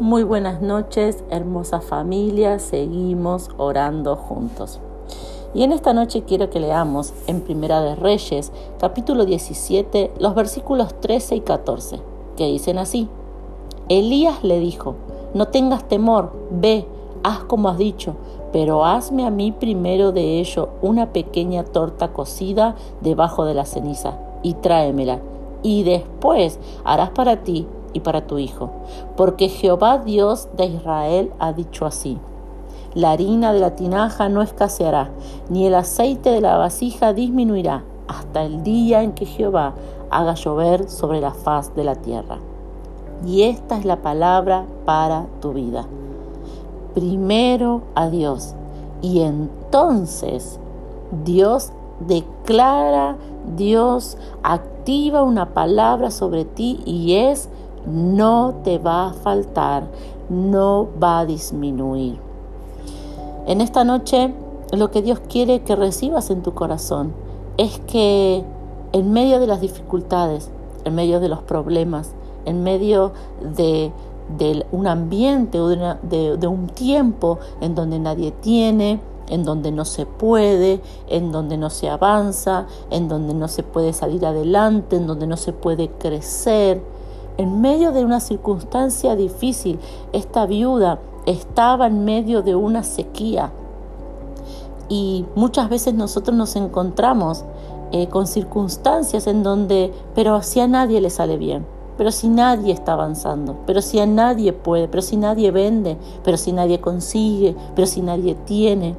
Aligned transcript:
Muy 0.00 0.24
buenas 0.24 0.60
noches, 0.60 1.24
hermosa 1.30 1.80
familia. 1.80 2.58
Seguimos 2.58 3.48
orando 3.56 4.14
juntos. 4.14 4.78
Y 5.54 5.62
en 5.62 5.72
esta 5.72 5.94
noche 5.94 6.22
quiero 6.22 6.50
que 6.50 6.60
leamos 6.60 7.14
en 7.26 7.40
Primera 7.40 7.80
de 7.80 7.94
Reyes, 7.94 8.52
capítulo 8.78 9.24
17, 9.24 10.12
los 10.20 10.34
versículos 10.34 11.00
13 11.00 11.36
y 11.36 11.40
14, 11.40 12.00
que 12.36 12.44
dicen 12.44 12.76
así. 12.76 13.08
Elías 13.88 14.44
le 14.44 14.60
dijo, 14.60 14.96
no 15.32 15.48
tengas 15.48 15.88
temor, 15.88 16.30
ve, 16.50 16.86
haz 17.22 17.44
como 17.44 17.70
has 17.70 17.78
dicho, 17.78 18.16
pero 18.52 18.84
hazme 18.84 19.24
a 19.24 19.30
mí 19.30 19.50
primero 19.50 20.12
de 20.12 20.40
ello 20.40 20.68
una 20.82 21.14
pequeña 21.14 21.64
torta 21.64 22.12
cocida 22.12 22.76
debajo 23.00 23.46
de 23.46 23.54
la 23.54 23.64
ceniza 23.64 24.18
y 24.42 24.52
tráemela, 24.52 25.20
y 25.62 25.84
después 25.84 26.58
harás 26.84 27.10
para 27.10 27.44
ti 27.44 27.66
y 27.92 28.00
para 28.00 28.26
tu 28.26 28.38
hijo, 28.38 28.70
porque 29.16 29.48
Jehová 29.48 29.98
Dios 29.98 30.48
de 30.56 30.66
Israel 30.66 31.32
ha 31.38 31.52
dicho 31.52 31.86
así. 31.86 32.18
La 32.94 33.10
harina 33.10 33.52
de 33.52 33.60
la 33.60 33.76
tinaja 33.76 34.28
no 34.28 34.42
escaseará, 34.42 35.10
ni 35.48 35.66
el 35.66 35.74
aceite 35.74 36.30
de 36.30 36.40
la 36.40 36.56
vasija 36.56 37.12
disminuirá, 37.12 37.84
hasta 38.08 38.42
el 38.44 38.62
día 38.62 39.02
en 39.02 39.12
que 39.12 39.26
Jehová 39.26 39.74
haga 40.10 40.34
llover 40.34 40.88
sobre 40.88 41.20
la 41.20 41.32
faz 41.32 41.74
de 41.74 41.84
la 41.84 41.96
tierra. 41.96 42.38
Y 43.26 43.42
esta 43.42 43.76
es 43.76 43.84
la 43.84 44.02
palabra 44.02 44.64
para 44.84 45.26
tu 45.40 45.52
vida. 45.52 45.86
Primero 46.94 47.82
a 47.94 48.08
Dios, 48.08 48.54
y 49.02 49.20
entonces 49.20 50.58
Dios 51.24 51.72
declara, 52.00 53.16
Dios 53.56 54.16
activa 54.42 55.22
una 55.22 55.54
palabra 55.54 56.10
sobre 56.10 56.44
ti 56.44 56.80
y 56.84 57.14
es 57.14 57.48
no 57.86 58.56
te 58.64 58.78
va 58.78 59.08
a 59.08 59.12
faltar, 59.12 59.86
no 60.28 60.88
va 61.02 61.20
a 61.20 61.26
disminuir. 61.26 62.18
En 63.46 63.60
esta 63.60 63.84
noche 63.84 64.34
lo 64.72 64.90
que 64.90 65.02
Dios 65.02 65.20
quiere 65.28 65.60
que 65.60 65.76
recibas 65.76 66.30
en 66.30 66.42
tu 66.42 66.52
corazón 66.52 67.12
es 67.56 67.78
que 67.86 68.44
en 68.92 69.12
medio 69.12 69.38
de 69.38 69.46
las 69.46 69.60
dificultades, 69.60 70.50
en 70.84 70.94
medio 70.94 71.20
de 71.20 71.28
los 71.28 71.42
problemas, 71.42 72.12
en 72.44 72.62
medio 72.62 73.12
de, 73.40 73.92
un 74.72 74.86
ambiente 74.86 75.60
o 75.60 75.68
de, 75.68 76.36
de 76.36 76.46
un 76.46 76.66
tiempo 76.66 77.38
en 77.60 77.74
donde 77.74 77.98
nadie 77.98 78.32
tiene, 78.32 79.00
en 79.28 79.44
donde 79.44 79.70
no 79.72 79.84
se 79.84 80.06
puede, 80.06 80.80
en 81.08 81.32
donde 81.32 81.56
no 81.56 81.70
se 81.70 81.88
avanza, 81.88 82.66
en 82.90 83.08
donde 83.08 83.34
no 83.34 83.48
se 83.48 83.62
puede 83.62 83.92
salir 83.92 84.24
adelante, 84.26 84.96
en 84.96 85.06
donde 85.06 85.26
no 85.26 85.36
se 85.36 85.52
puede 85.52 85.88
crecer, 85.88 86.82
en 87.38 87.60
medio 87.60 87.92
de 87.92 88.04
una 88.04 88.20
circunstancia 88.20 89.16
difícil, 89.16 89.78
esta 90.12 90.46
viuda 90.46 90.98
estaba 91.26 91.86
en 91.86 92.04
medio 92.04 92.42
de 92.42 92.54
una 92.54 92.82
sequía 92.82 93.50
y 94.88 95.24
muchas 95.34 95.68
veces 95.68 95.94
nosotros 95.94 96.36
nos 96.36 96.56
encontramos 96.56 97.44
eh, 97.92 98.08
con 98.08 98.26
circunstancias 98.26 99.26
en 99.26 99.42
donde, 99.42 99.92
pero 100.14 100.42
si 100.42 100.60
a 100.60 100.68
nadie 100.68 101.00
le 101.00 101.10
sale 101.10 101.36
bien, 101.36 101.66
pero 101.96 102.10
si 102.10 102.28
nadie 102.28 102.72
está 102.72 102.92
avanzando, 102.92 103.56
pero 103.66 103.82
si 103.82 103.98
a 103.98 104.06
nadie 104.06 104.52
puede, 104.52 104.88
pero 104.88 105.02
si 105.02 105.16
nadie 105.16 105.50
vende, 105.50 105.96
pero 106.24 106.36
si 106.36 106.52
nadie 106.52 106.80
consigue, 106.80 107.56
pero 107.74 107.86
si 107.86 108.02
nadie 108.02 108.34
tiene. 108.44 108.94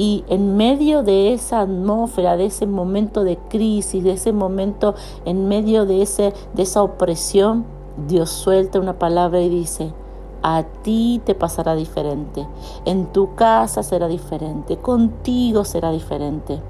Y 0.00 0.24
en 0.28 0.56
medio 0.56 1.02
de 1.02 1.34
esa 1.34 1.60
atmósfera, 1.60 2.38
de 2.38 2.46
ese 2.46 2.66
momento 2.66 3.22
de 3.22 3.36
crisis, 3.36 4.02
de 4.02 4.12
ese 4.12 4.32
momento, 4.32 4.94
en 5.26 5.46
medio 5.46 5.84
de, 5.84 6.00
ese, 6.00 6.32
de 6.54 6.62
esa 6.62 6.82
opresión, 6.82 7.66
Dios 8.08 8.30
suelta 8.30 8.80
una 8.80 8.98
palabra 8.98 9.42
y 9.42 9.50
dice, 9.50 9.92
a 10.42 10.62
ti 10.82 11.20
te 11.26 11.34
pasará 11.34 11.74
diferente, 11.74 12.46
en 12.86 13.12
tu 13.12 13.34
casa 13.34 13.82
será 13.82 14.08
diferente, 14.08 14.78
contigo 14.78 15.66
será 15.66 15.90
diferente. 15.90 16.62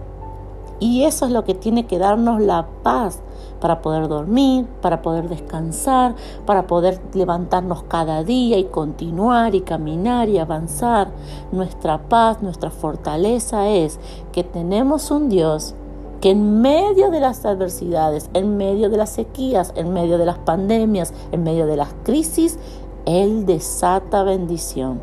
Y 0.81 1.05
eso 1.05 1.27
es 1.27 1.33
lo 1.33 1.45
que 1.45 1.55
tiene 1.55 1.87
que 1.87 1.99
darnos 1.99 2.41
la 2.41 2.67
paz 2.83 3.21
para 3.61 3.83
poder 3.83 4.09
dormir, 4.09 4.67
para 4.81 5.03
poder 5.03 5.29
descansar, 5.29 6.15
para 6.47 6.67
poder 6.67 6.99
levantarnos 7.13 7.83
cada 7.83 8.25
día 8.25 8.57
y 8.57 8.65
continuar 8.65 9.55
y 9.55 9.61
caminar 9.61 10.31
y 10.31 10.39
avanzar. 10.39 11.09
Nuestra 11.53 11.99
paz, 12.09 12.41
nuestra 12.41 12.71
fortaleza 12.71 13.69
es 13.69 14.01
que 14.33 14.43
tenemos 14.43 15.11
un 15.11 15.29
Dios 15.29 15.75
que 16.23 16.31
en 16.31 16.63
medio 16.63 17.11
de 17.11 17.21
las 17.21 17.45
adversidades, 17.45 18.31
en 18.33 18.57
medio 18.57 18.89
de 18.89 18.97
las 18.97 19.11
sequías, 19.11 19.73
en 19.77 19.93
medio 19.93 20.17
de 20.17 20.27
las 20.27 20.39
pandemias, 20.39 21.13
en 21.31 21.43
medio 21.43 21.67
de 21.67 21.77
las 21.77 21.95
crisis, 22.05 22.59
Él 23.05 23.45
desata 23.45 24.23
bendición. 24.23 25.03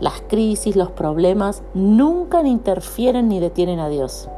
Las 0.00 0.22
crisis, 0.28 0.76
los 0.76 0.90
problemas 0.90 1.62
nunca 1.72 2.46
interfieren 2.46 3.28
ni 3.28 3.38
detienen 3.40 3.80
a 3.80 3.88
Dios 3.88 4.28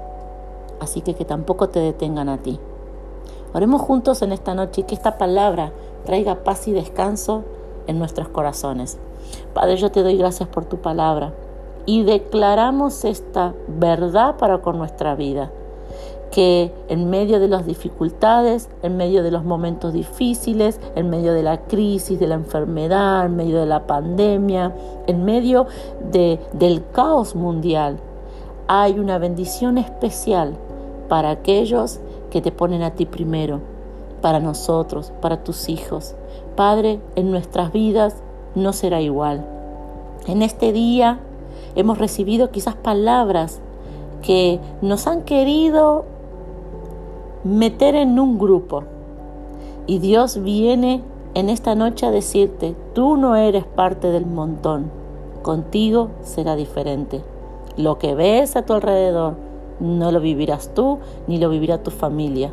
así 0.81 1.01
que 1.01 1.15
que 1.15 1.25
tampoco 1.25 1.69
te 1.69 1.81
detengan 1.81 2.29
a 2.29 2.39
ti. 2.39 2.59
Oremos 3.55 3.81
juntos 3.81 4.23
en 4.23 4.33
esta 4.33 4.55
noche 4.55 4.83
y 4.83 4.85
que 4.85 4.95
esta 4.95 5.19
palabra 5.19 5.73
traiga 6.05 6.45
paz 6.45 6.69
y 6.69 6.73
descanso 6.73 7.45
en 7.87 7.99
nuestros 7.99 8.29
corazones. 8.29 8.99
Padre, 9.55 9.77
yo 9.77 9.91
te 9.91 10.03
doy 10.03 10.17
gracias 10.17 10.49
por 10.49 10.65
tu 10.65 10.79
palabra 10.79 11.33
y 11.87 12.03
declaramos 12.03 13.05
esta 13.05 13.55
verdad 13.69 14.37
para 14.37 14.59
con 14.59 14.77
nuestra 14.79 15.15
vida. 15.15 15.51
Que 16.31 16.73
en 16.89 17.09
medio 17.09 17.39
de 17.39 17.49
las 17.49 17.65
dificultades, 17.65 18.69
en 18.83 18.97
medio 18.97 19.23
de 19.23 19.31
los 19.31 19.45
momentos 19.45 19.93
difíciles, 19.93 20.81
en 20.97 21.09
medio 21.09 21.33
de 21.33 21.45
la 21.45 21.63
crisis, 21.63 22.19
de 22.19 22.27
la 22.27 22.35
enfermedad, 22.35 23.25
en 23.27 23.37
medio 23.37 23.61
de 23.61 23.67
la 23.67 23.87
pandemia, 23.87 24.75
en 25.07 25.25
medio 25.25 25.67
de, 26.11 26.41
del 26.53 26.85
caos 26.91 27.37
mundial, 27.37 28.01
hay 28.67 28.99
una 28.99 29.19
bendición 29.19 29.79
especial 29.79 30.59
para 31.09 31.31
aquellos 31.31 32.01
que 32.31 32.41
te 32.41 32.53
ponen 32.53 32.83
a 32.83 32.93
ti 32.93 33.07
primero, 33.07 33.61
para 34.21 34.41
nosotros, 34.41 35.13
para 35.21 35.43
tus 35.45 35.69
hijos. 35.69 36.15
Padre, 36.57 37.01
en 37.15 37.31
nuestras 37.31 37.73
vidas 37.73 38.17
no 38.55 38.73
será 38.73 39.01
igual. 39.01 39.45
En 40.27 40.43
este 40.43 40.73
día 40.73 41.21
hemos 41.75 41.99
recibido 41.99 42.51
quizás 42.51 42.75
palabras 42.75 43.61
que 44.23 44.61
nos 44.83 45.07
han 45.07 45.23
querido 45.23 46.05
meter 47.45 47.95
en 47.95 48.19
un 48.19 48.39
grupo. 48.39 48.83
Y 49.87 49.99
Dios 49.99 50.43
viene 50.43 51.03
en 51.35 51.49
esta 51.49 51.75
noche 51.75 52.07
a 52.07 52.11
decirte, 52.11 52.75
tú 52.95 53.17
no 53.17 53.37
eres 53.37 53.65
parte 53.65 54.09
del 54.11 54.27
montón, 54.27 54.91
contigo 55.43 56.11
será 56.23 56.57
diferente. 56.57 57.23
Lo 57.77 57.99
que 57.99 58.15
ves 58.15 58.57
a 58.57 58.63
tu 58.63 58.73
alrededor 58.73 59.46
no 59.81 60.13
lo 60.13 60.21
vivirás 60.21 60.73
tú 60.75 60.99
ni 61.27 61.39
lo 61.39 61.49
vivirá 61.51 61.83
tu 61.83 61.91
familia, 61.91 62.53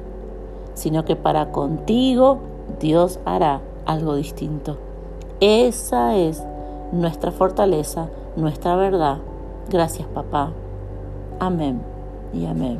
sino 0.73 1.06
que 1.06 1.16
para 1.16 1.51
contigo 1.51 2.39
Dios 2.79 3.19
hará 3.25 3.61
algo 3.85 4.16
distinto. 4.16 4.78
Esa 5.39 6.16
es 6.16 6.44
nuestra 6.91 7.31
fortaleza, 7.31 8.09
nuestra 8.35 8.75
verdad. 8.75 9.17
Gracias 9.69 10.07
papá. 10.07 10.51
Amén 11.39 11.81
y 12.33 12.45
amén. 12.45 12.79